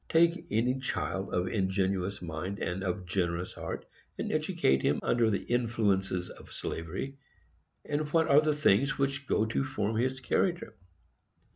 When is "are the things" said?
8.27-8.97